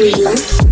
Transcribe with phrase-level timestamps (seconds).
[0.00, 0.69] to you.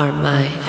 [0.00, 0.59] Chasing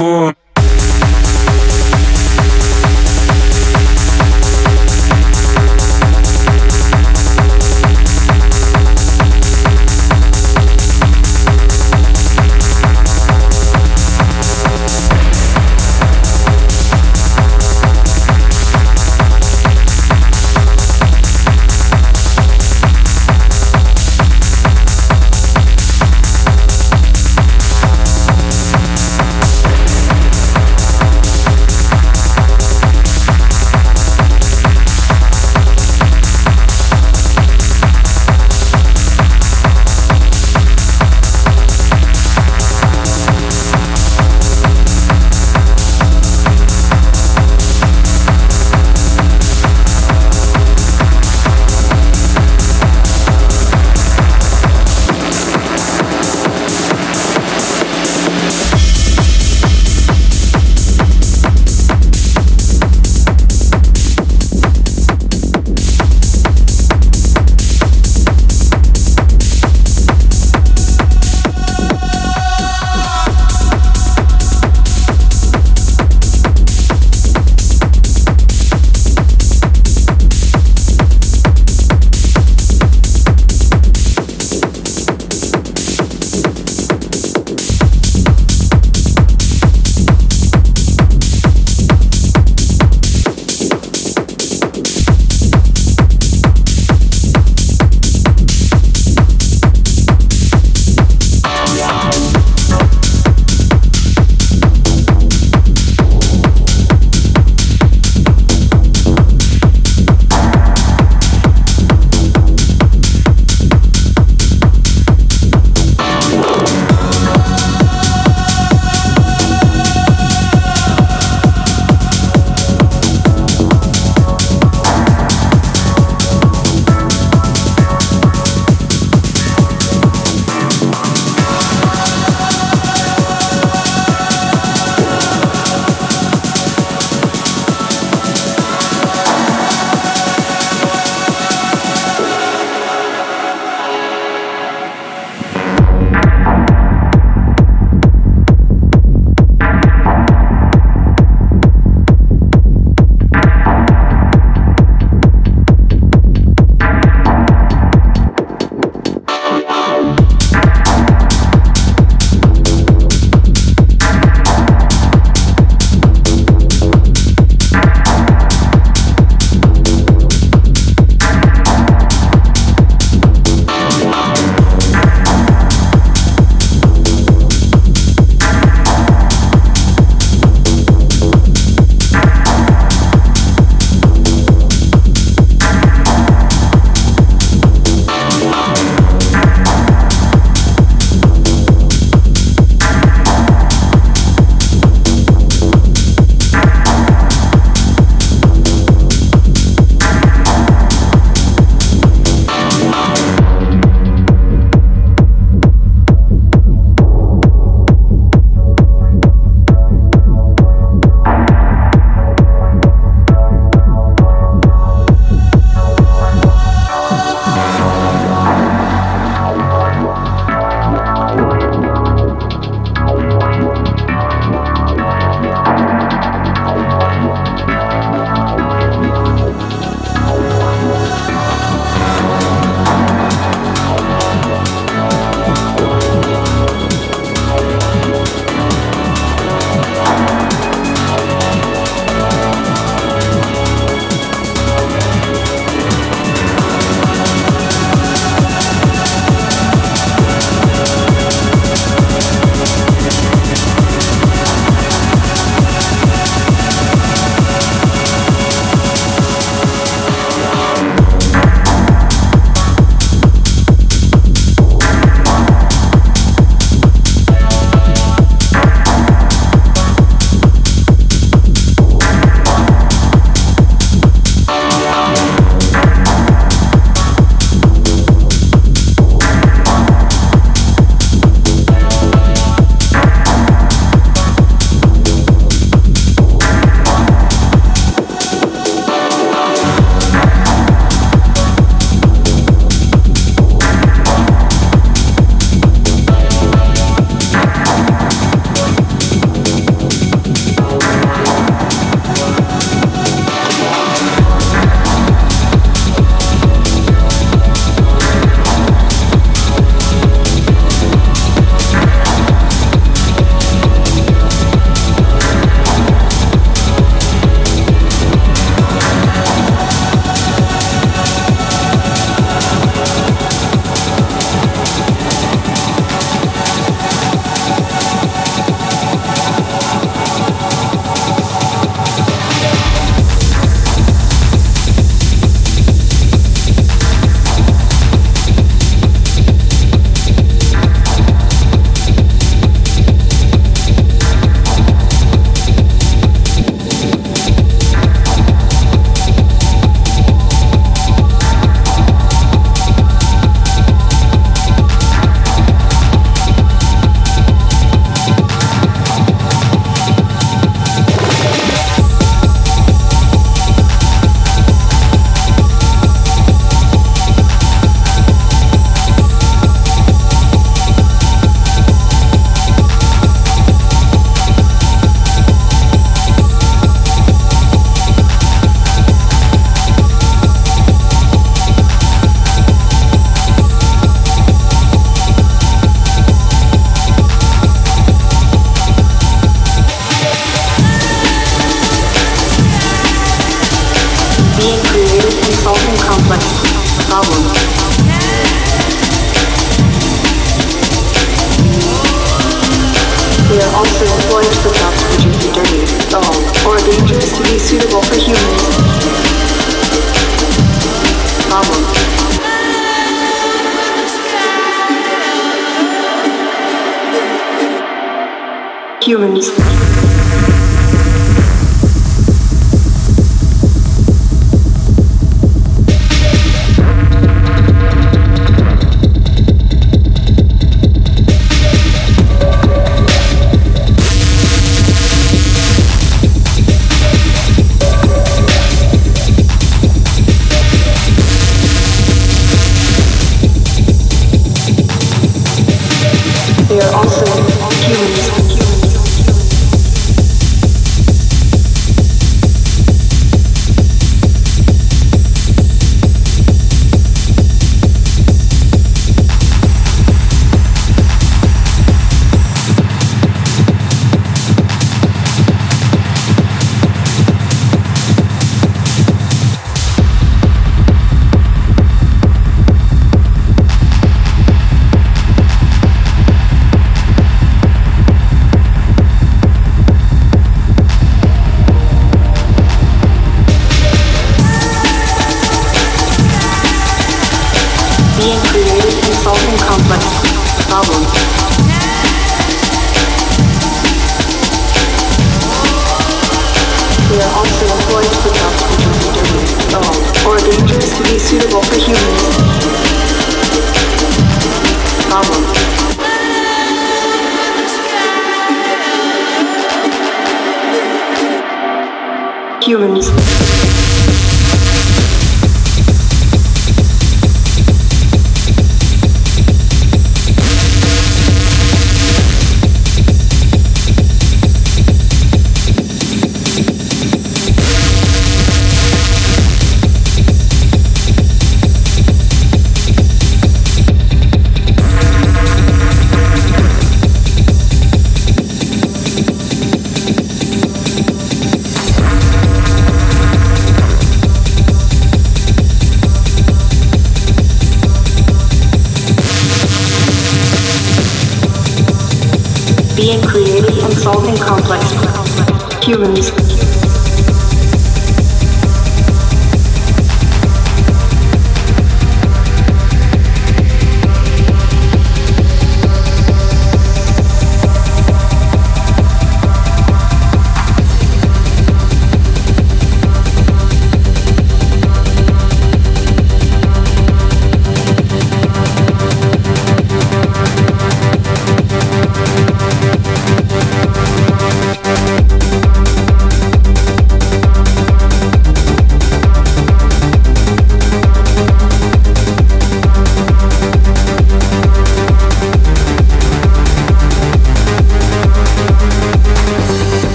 [0.00, 0.27] a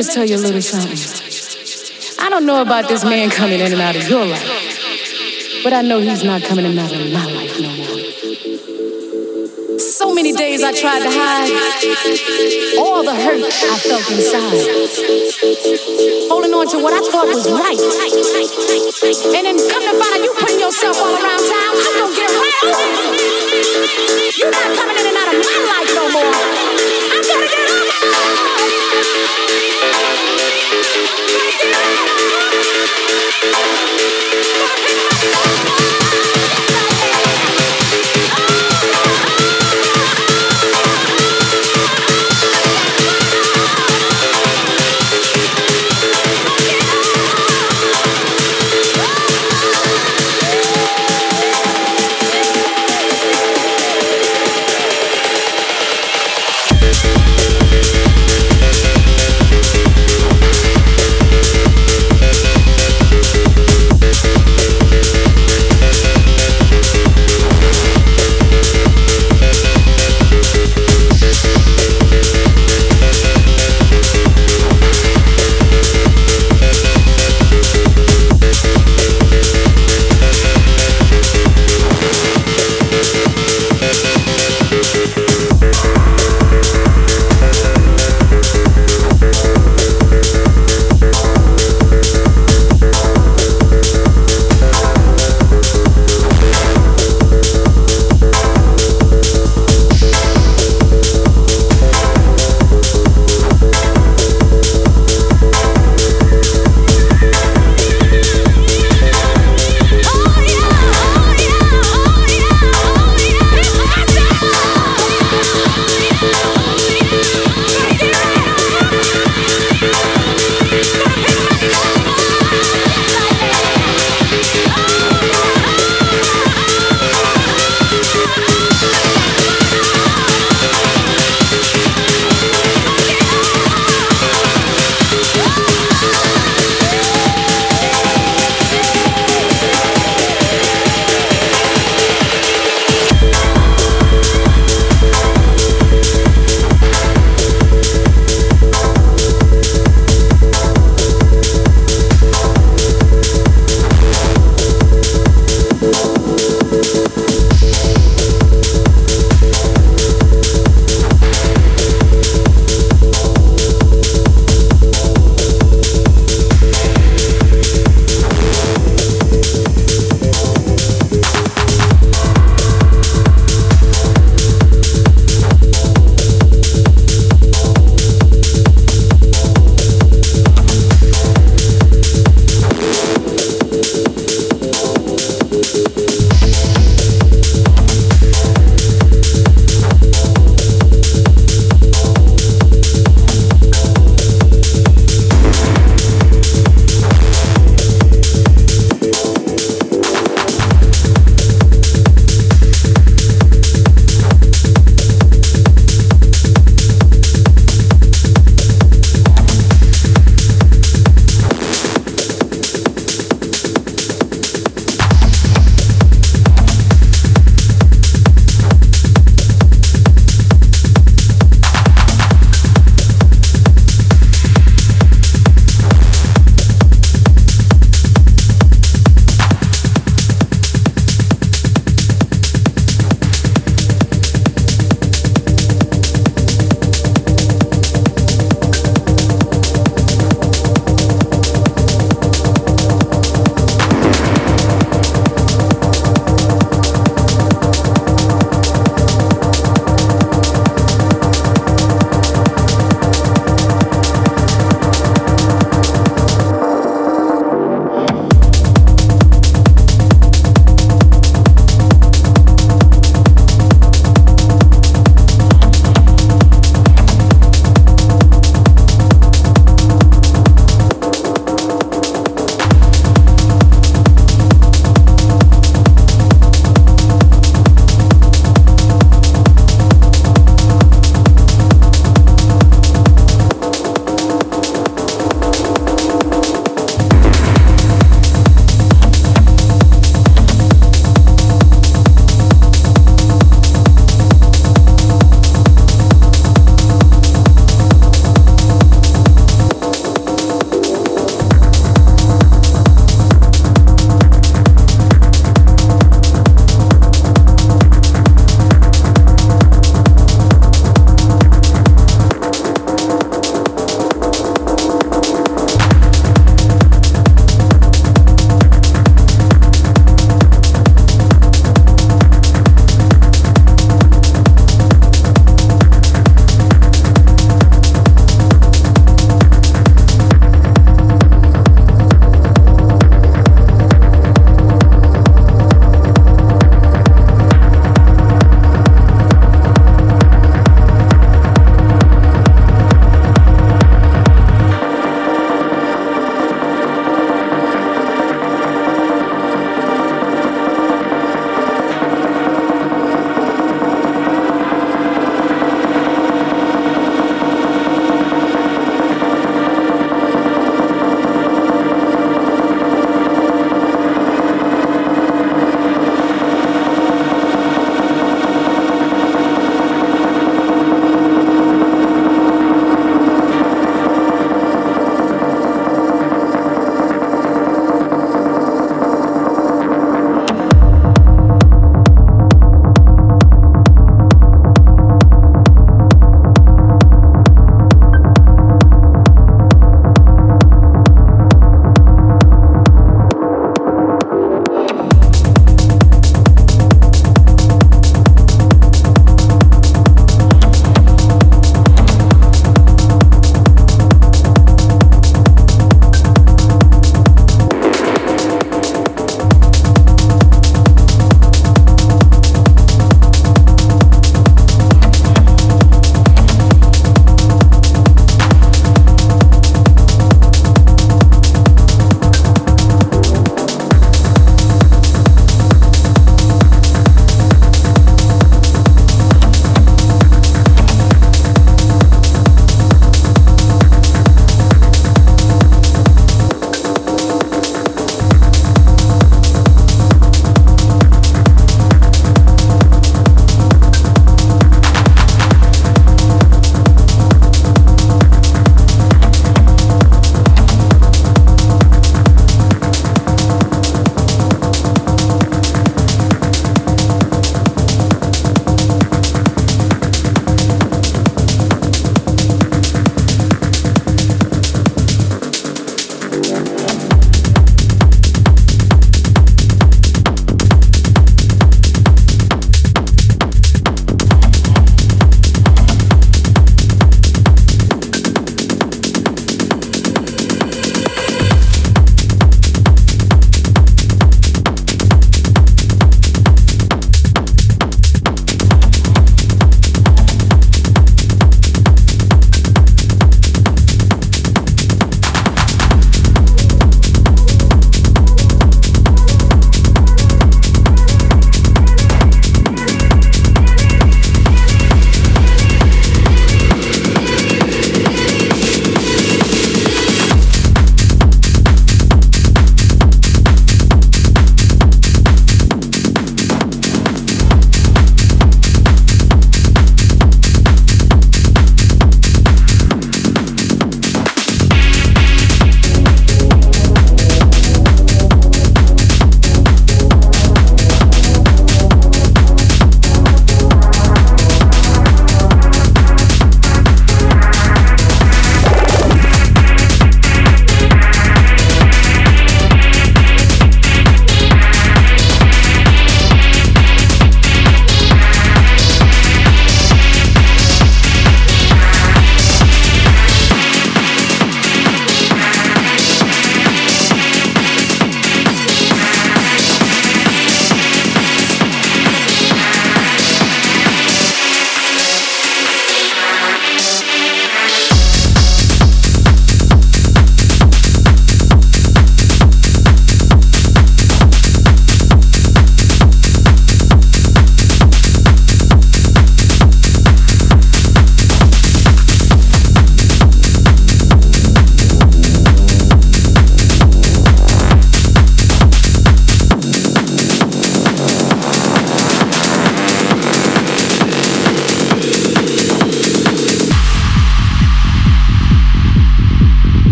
[0.00, 0.96] just tell you a little something.
[2.24, 5.82] I don't know about this man coming in and out of your life, but I
[5.82, 8.00] know he's not coming in and out of my life no more.
[9.76, 11.52] So many days I tried to hide
[12.80, 14.64] all the hurt I felt inside,
[16.32, 17.76] holding on to what I thought was right.
[19.36, 22.32] And then come to find out you putting yourself all around town, I'm gonna get
[22.32, 22.72] you.
[24.40, 26.32] You're not coming in and out of my life no more.
[26.32, 27.89] I'm gonna get